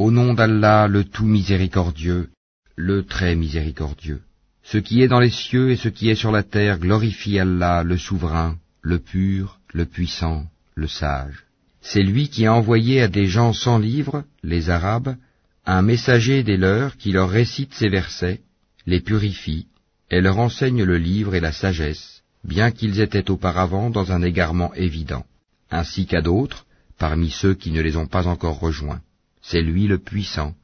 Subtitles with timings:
[0.00, 2.30] Au nom d'Allah, le tout miséricordieux,
[2.74, 4.22] le très miséricordieux.
[4.62, 7.82] Ce qui est dans les cieux et ce qui est sur la terre glorifie Allah,
[7.82, 11.44] le souverain, le pur, le puissant, le sage.
[11.82, 15.16] C'est lui qui a envoyé à des gens sans livre, les Arabes,
[15.66, 18.40] un messager des leurs qui leur récite ces versets,
[18.86, 19.66] les purifie,
[20.10, 24.72] et leur enseigne le livre et la sagesse, bien qu'ils étaient auparavant dans un égarement
[24.72, 25.26] évident,
[25.70, 26.64] ainsi qu'à d'autres,
[26.96, 29.02] parmi ceux qui ne les ont pas encore rejoints.
[29.42, 30.54] C'est lui le puissant,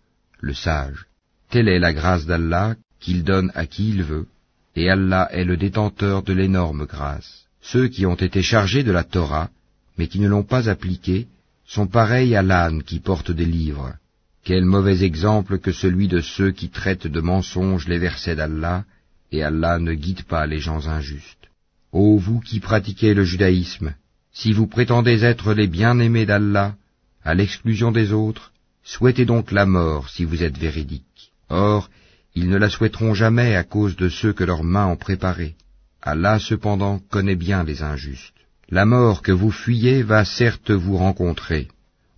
[0.41, 1.07] le sage.
[1.51, 4.27] Telle est la grâce d'Allah qu'il donne à qui il veut,
[4.75, 7.47] et Allah est le détenteur de l'énorme grâce.
[7.61, 9.51] Ceux qui ont été chargés de la Torah,
[9.97, 11.27] mais qui ne l'ont pas appliquée,
[11.67, 13.95] sont pareils à l'âne qui porte des livres.
[14.45, 18.85] Quel mauvais exemple que celui de ceux qui traitent de mensonges les versets d'Allah,
[19.33, 21.49] et Allah ne guide pas les gens injustes.
[21.93, 23.95] Ô vous qui pratiquez le judaïsme,
[24.33, 26.77] si vous prétendez être les bien-aimés d'Allah,
[27.25, 28.53] à l'exclusion des autres,
[28.87, 31.33] souhaitez donc la mort si vous êtes véridiques.
[31.51, 31.91] Or,
[32.37, 35.57] ils ne la souhaiteront jamais à cause de ceux que leurs mains ont préparés.
[36.03, 38.41] Allah cependant connaît bien les injustes.
[38.69, 41.69] La mort que vous fuyez va certes vous rencontrer.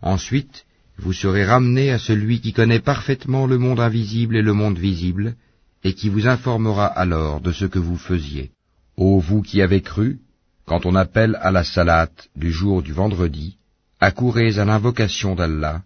[0.02, 0.66] Ensuite,
[0.98, 5.36] vous serez ramenés à celui qui connaît parfaitement le monde invisible et le monde visible,
[5.84, 8.50] et qui vous informera alors de ce que vous faisiez.
[8.96, 10.18] Ô vous qui avez cru,
[10.66, 13.56] quand on appelle à la salate du jour du vendredi,
[14.00, 15.82] accourez à l'invocation d'Allah,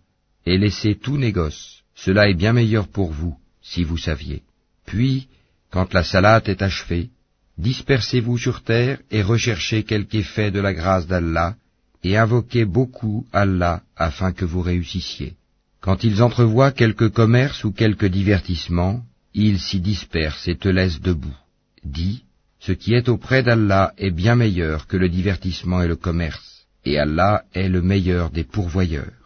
[0.46, 1.82] et laissez tout négoce.
[1.94, 4.42] Cela est bien meilleur pour vous, si vous saviez.
[4.86, 5.28] Puis,
[5.70, 7.10] quand la salate est achevée,
[7.58, 11.56] dispersez-vous sur terre et recherchez quelque effet de la grâce d'Allah,
[12.02, 15.34] et invoquez beaucoup Allah afin que vous réussissiez.
[15.80, 19.02] Quand ils entrevoient quelque commerce ou quelque divertissement,
[19.34, 21.36] ils s'y dispersent et te laissent debout.
[21.84, 22.24] Dis,
[22.60, 26.98] ce qui est auprès d'Allah est bien meilleur que le divertissement et le commerce, et
[26.98, 29.21] Allah est le meilleur des pourvoyeurs.